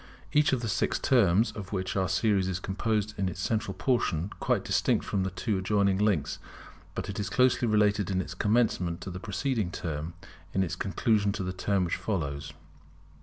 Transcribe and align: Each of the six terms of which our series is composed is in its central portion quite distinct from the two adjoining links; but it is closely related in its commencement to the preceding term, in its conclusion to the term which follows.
Each 0.33 0.51
of 0.51 0.61
the 0.63 0.67
six 0.67 0.97
terms 0.97 1.51
of 1.51 1.71
which 1.71 1.95
our 1.95 2.09
series 2.09 2.47
is 2.47 2.59
composed 2.59 3.09
is 3.11 3.15
in 3.19 3.29
its 3.29 3.39
central 3.39 3.75
portion 3.75 4.31
quite 4.39 4.65
distinct 4.65 5.05
from 5.05 5.21
the 5.21 5.29
two 5.29 5.59
adjoining 5.59 5.99
links; 5.99 6.39
but 6.95 7.07
it 7.07 7.19
is 7.19 7.29
closely 7.29 7.67
related 7.67 8.09
in 8.09 8.19
its 8.19 8.33
commencement 8.33 8.99
to 9.01 9.11
the 9.11 9.19
preceding 9.19 9.69
term, 9.69 10.15
in 10.55 10.63
its 10.63 10.75
conclusion 10.75 11.31
to 11.33 11.43
the 11.43 11.53
term 11.53 11.85
which 11.85 11.97
follows. 11.97 12.51